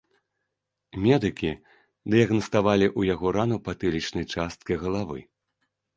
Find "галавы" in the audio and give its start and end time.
4.87-5.19